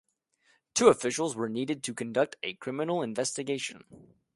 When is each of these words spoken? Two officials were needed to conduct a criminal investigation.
Two 0.73 0.87
officials 0.87 1.35
were 1.35 1.47
needed 1.47 1.83
to 1.83 1.93
conduct 1.93 2.35
a 2.41 2.55
criminal 2.55 3.03
investigation. 3.03 3.83